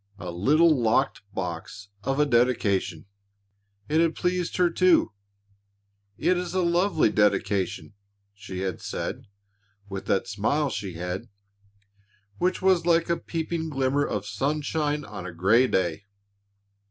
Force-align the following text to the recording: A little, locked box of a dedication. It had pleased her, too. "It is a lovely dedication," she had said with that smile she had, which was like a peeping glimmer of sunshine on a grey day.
A 0.17 0.31
little, 0.31 0.75
locked 0.81 1.21
box 1.31 1.89
of 2.03 2.19
a 2.19 2.25
dedication. 2.25 3.05
It 3.87 4.01
had 4.01 4.15
pleased 4.15 4.57
her, 4.57 4.71
too. 4.71 5.11
"It 6.17 6.37
is 6.37 6.55
a 6.55 6.63
lovely 6.63 7.11
dedication," 7.11 7.93
she 8.33 8.61
had 8.61 8.81
said 8.81 9.27
with 9.89 10.07
that 10.07 10.27
smile 10.27 10.71
she 10.71 10.93
had, 10.95 11.29
which 12.39 12.63
was 12.63 12.87
like 12.87 13.11
a 13.11 13.15
peeping 13.17 13.69
glimmer 13.69 14.03
of 14.03 14.25
sunshine 14.25 15.05
on 15.05 15.27
a 15.27 15.31
grey 15.31 15.67
day. 15.67 16.05